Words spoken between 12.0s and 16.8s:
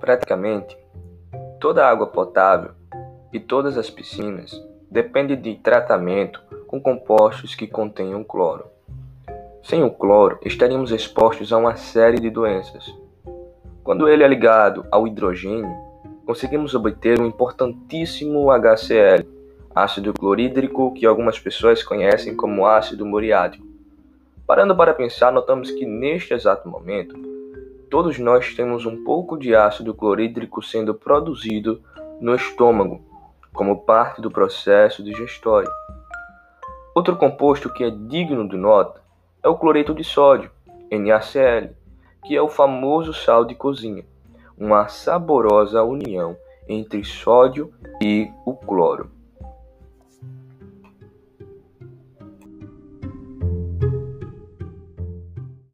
de doenças. Quando ele é ligado ao hidrogênio, conseguimos